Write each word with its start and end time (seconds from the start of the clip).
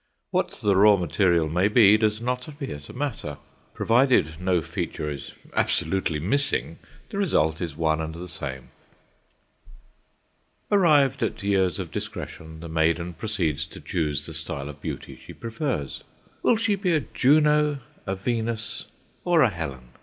What 0.31 0.49
the 0.63 0.75
raw 0.75 0.95
material 0.95 1.47
may 1.47 1.67
be 1.67 1.95
does 1.95 2.19
not 2.19 2.47
appear 2.47 2.79
to 2.79 2.91
matter. 2.91 3.37
Provided 3.75 4.41
no 4.41 4.63
feature 4.63 5.11
is 5.11 5.33
absolutely 5.53 6.19
missing, 6.19 6.79
the 7.09 7.19
result 7.19 7.61
is 7.61 7.75
one 7.75 8.01
and 8.01 8.15
the 8.15 8.27
same. 8.27 8.69
Arrived 10.71 11.21
at 11.21 11.43
years 11.43 11.77
of 11.77 11.91
discretion, 11.91 12.61
the 12.61 12.67
maiden 12.67 13.13
proceeds 13.13 13.67
to 13.67 13.79
choose 13.79 14.25
the 14.25 14.33
style 14.33 14.69
of 14.69 14.81
beauty 14.81 15.19
she 15.23 15.33
prefers. 15.33 16.01
Will 16.41 16.55
she 16.57 16.73
be 16.73 16.93
a 16.93 17.01
Juno, 17.01 17.77
a 18.07 18.15
Venus, 18.15 18.87
or 19.23 19.43
a 19.43 19.49
Helen? 19.49 19.89